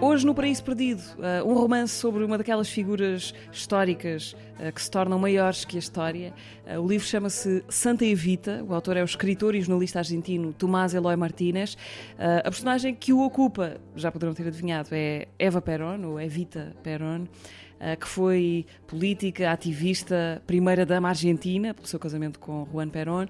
[0.00, 4.88] Hoje no Paraíso Perdido, uh, um romance sobre uma daquelas figuras históricas uh, que se
[4.88, 6.32] tornam maiores que a história.
[6.64, 10.94] Uh, o livro chama-se Santa Evita, o autor é o escritor e jornalista argentino Tomás
[10.94, 11.76] Eloy Martínez.
[12.16, 17.26] a personagem que o ocupa, já poderão ter adivinhado, é Eva Perón, ou Evita Perón,
[18.00, 23.26] que foi política, ativista, primeira-dama argentina, pelo seu casamento com Juan Perón.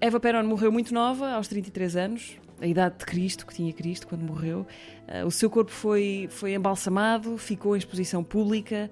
[0.00, 4.06] Eva Perón morreu muito nova, aos 33 anos, a idade de Cristo, que tinha Cristo
[4.06, 4.66] quando morreu.
[5.08, 8.90] Uh, o seu corpo foi, foi embalsamado, ficou em exposição pública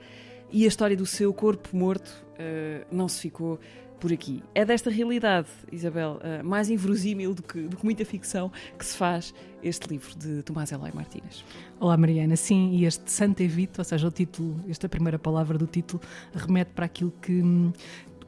[0.50, 3.58] e a história do seu corpo morto uh, não se ficou
[4.02, 4.42] por aqui.
[4.52, 8.96] É desta realidade, Isabel, uh, mais inverosímil do que, do que muita ficção, que se
[8.96, 11.44] faz este livro de Tomás Eloy Martínez.
[11.78, 12.34] Olá, Mariana.
[12.34, 16.02] Sim, e este Santa Evito, ou seja, o título, esta primeira palavra do título,
[16.34, 17.72] remete para aquilo que hum,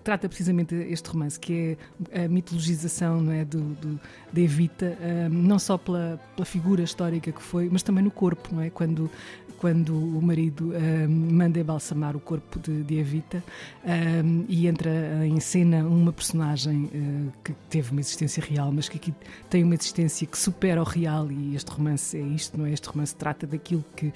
[0.04, 1.76] trata precisamente este romance, que
[2.12, 4.00] é a mitologização não é, do, do,
[4.32, 8.54] de Evita, um, não só pela, pela figura histórica que foi, mas também no corpo,
[8.54, 8.70] não é?
[8.70, 9.10] Quando,
[9.58, 13.42] quando o marido um, manda embalsamar o corpo de, de Evita
[13.84, 14.90] um, e entra
[15.26, 19.14] em cena uma personagem uh, que teve uma existência real, mas que aqui
[19.48, 22.72] tem uma existência que supera o real e este romance é isto, não é?
[22.72, 24.12] Este romance trata daquilo que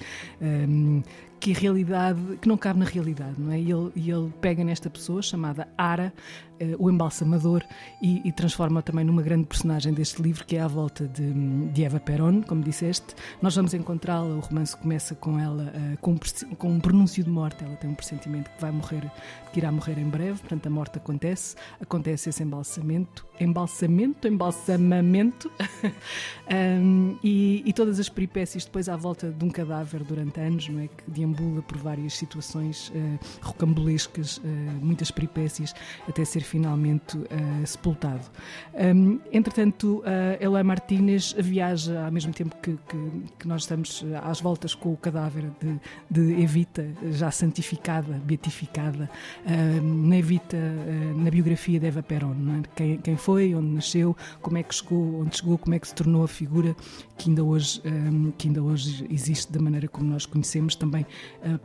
[1.39, 3.59] que a realidade, que não cabe na realidade, não é?
[3.59, 6.13] E ele, e ele pega nesta pessoa chamada Ara,
[6.61, 7.63] uh, o embalsamador,
[8.01, 11.31] e, e, transforma também numa grande personagem deste livro, que é à volta de,
[11.69, 13.15] de Eva Perón, como disseste.
[13.41, 17.29] Nós vamos encontrá-la, o romance começa com ela uh, com, um, com um pronúncio de
[17.29, 19.09] morte, ela tem um pressentimento que vai morrer,
[19.53, 25.51] que irá morrer em breve, portanto a morte acontece, acontece esse embalsamento, embalsamento, embalsamamento,
[26.51, 30.81] um, e, e, todas as peripécias depois à volta de um cadáver durante anos, não
[30.81, 30.87] é?
[30.87, 34.41] Que deambula por várias situações uh, rocambolescas, uh,
[34.81, 35.73] muitas peripécias,
[36.07, 37.27] até ser finalmente uh,
[37.65, 38.25] sepultado.
[38.73, 44.41] Um, entretanto, uh, Eloy Martínez viaja ao mesmo tempo que, que, que, nós estamos às
[44.41, 49.09] voltas com o cadáver de, de Evita, já santificada, beatificada,
[49.81, 50.57] na Evita,
[51.15, 52.61] na biografia de Eva Perón, é?
[52.75, 55.95] quem, quem, foi, onde nasceu, como é que chegou, onde chegou, como é que se
[55.95, 56.75] tornou a figura
[57.17, 61.05] que ainda hoje, um, que ainda hoje existe da maneira como nós conhecemos, também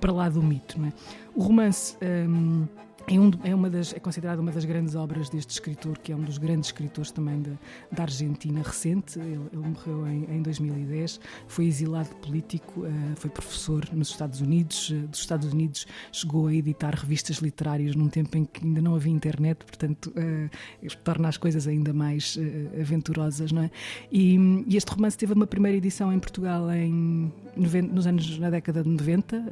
[0.00, 0.80] para lá do mito.
[0.84, 0.92] É?
[1.34, 1.96] O romance.
[2.02, 2.66] Um,
[3.06, 6.16] é, um, é, uma das, é considerada uma das grandes obras deste escritor, que é
[6.16, 7.50] um dos grandes escritores também da,
[7.92, 9.18] da Argentina recente.
[9.18, 14.88] Ele, ele morreu em, em, 2010, foi exilado político, uh, foi professor nos Estados Unidos.
[14.90, 18.94] Uh, dos Estados Unidos chegou a editar revistas literárias num tempo em que ainda não
[18.94, 22.38] havia internet, portanto, uh, torna as coisas ainda mais
[22.80, 23.70] aventurosas, não é?
[24.10, 24.36] E,
[24.66, 28.88] e, este romance teve uma primeira edição em Portugal em, nos anos, na década de
[28.88, 29.44] 90,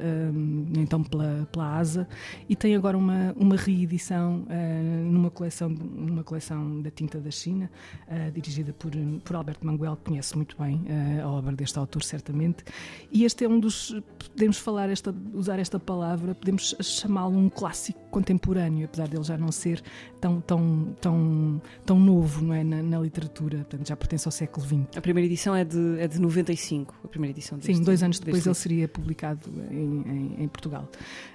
[0.77, 2.07] então pela, pela ASA,
[2.49, 7.69] e tem agora uma uma reedição uh, numa, coleção, numa coleção da tinta da China,
[8.07, 8.91] uh, dirigida por,
[9.23, 12.63] por Alberto Manguel, que conhece muito bem uh, a obra deste autor, certamente.
[13.11, 13.95] E este é um dos.
[14.31, 19.51] Podemos falar, esta, usar esta palavra, podemos chamá-lo um clássico contemporâneo, apesar dele já não
[19.51, 19.81] ser
[20.21, 24.65] tão, tão, tão, tão novo não é, na, na literatura, portanto já pertence ao século
[24.65, 24.97] XX.
[24.97, 28.19] A primeira edição é de, é de 95, a primeira edição deste, Sim, dois anos
[28.19, 30.87] depois ele seria publicado em, em, em Portugal.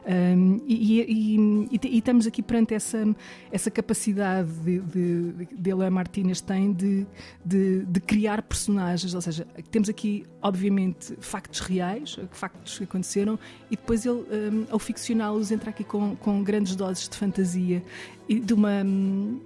[0.06, 1.36] Um, e, e,
[1.72, 2.98] e, e, estamos aqui perante essa,
[3.50, 7.06] essa capacidade de, de, de Eloy Martínez tem de,
[7.44, 13.38] de, de, criar personagens, ou seja, temos aqui, obviamente, factos reais, factos que aconteceram,
[13.70, 17.82] e depois ele, um, ao ficcioná-los, entra aqui com, com grandes doses de fantasia
[18.28, 18.82] e de uma.
[18.84, 19.40] Um,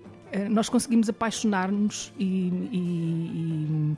[0.51, 3.97] nós conseguimos apaixonar-nos e, e,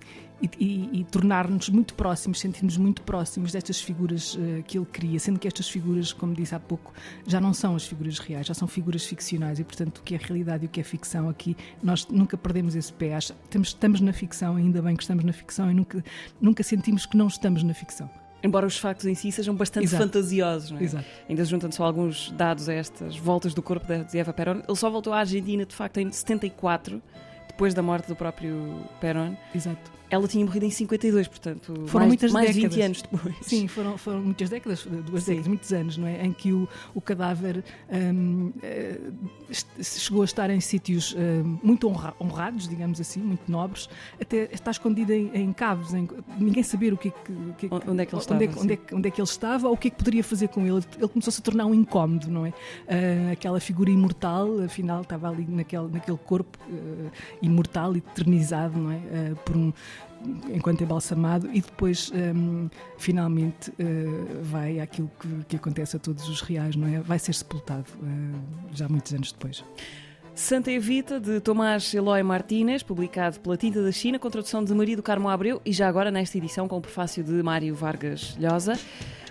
[0.58, 5.38] e, e, tornar-nos muito próximos, sentir-nos muito próximos destas figuras uh, que ele cria, sendo
[5.38, 6.92] que estas figuras, como disse há pouco,
[7.26, 10.18] já não são as figuras reais, já são figuras ficcionais e, portanto, o que é
[10.18, 13.16] realidade e o que é ficção aqui, nós nunca perdemos esse pé.
[13.16, 16.04] Estamos, estamos na ficção, ainda bem que estamos na ficção e nunca,
[16.40, 18.10] nunca sentimos que não estamos na ficção.
[18.44, 20.04] Embora os factos em si sejam bastante Exato.
[20.04, 20.82] fantasiosos, não é?
[20.84, 21.04] Exato.
[21.26, 24.60] Ainda juntando só alguns dados a estas voltas do corpo de Eva Perón.
[24.68, 27.02] Ele só voltou à Argentina, de facto, em 74,
[27.48, 29.34] depois da morte do próprio Perón.
[29.54, 29.90] Exato.
[30.14, 32.74] Ela tinha morrido em 52, portanto, foram mais, muitas mais décadas.
[32.74, 33.34] 20 anos depois.
[33.42, 35.30] Sim, foram, foram muitas décadas, duas Sim.
[35.32, 36.24] décadas, muitos anos, não é?
[36.24, 38.98] Em que o, o cadáver um, eh,
[39.82, 43.88] chegou a estar em sítios um, muito honra, honrados, digamos assim, muito nobres,
[44.20, 45.54] até está escondido em, em
[45.94, 46.08] em,
[46.38, 48.78] ninguém saber o que, o que onde é que ele estava, onde é, onde, é,
[48.94, 50.84] onde é, que ele estava ou o que é que poderia fazer com ele.
[50.96, 52.50] Ele começou-se a tornar um incómodo, não é?
[52.50, 58.96] Uh, aquela figura imortal, afinal, estava ali naquele, naquele corpo uh, imortal, eternizado, não é?
[58.96, 59.72] Uh, por um
[60.52, 62.68] enquanto embalsamado e depois um,
[62.98, 67.00] finalmente uh, vai àquilo que, que, acontece a todos os reais, não é?
[67.00, 68.38] Vai ser sepultado uh,
[68.72, 69.64] já muitos anos depois.
[70.34, 74.96] Santa Evita, de Tomás Eloy Martínez, publicado pela Tinta da China, com tradução de Maria
[74.96, 78.78] do Carmo Abreu e já agora nesta edição com o prefácio de Mário Vargas Llosa.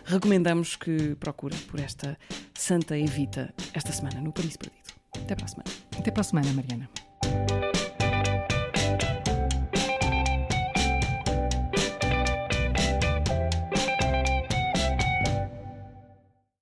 [0.06, 2.18] Recomendamos que procure por esta
[2.54, 4.94] Santa Evita esta semana no Paris Perdido.
[5.16, 5.72] Até para a semana.
[5.98, 7.03] Até para a semana, Mariana.